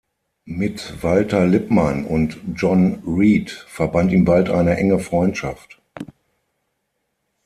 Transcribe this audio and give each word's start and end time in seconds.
Mit 0.47 1.03
Walter 1.03 1.45
Lippmann 1.45 2.05
und 2.05 2.39
John 2.55 3.03
Reed 3.05 3.51
verband 3.51 4.11
ihn 4.11 4.25
bald 4.25 4.49
eine 4.49 4.75
enge 4.77 4.97
Freundschaft. 4.97 5.79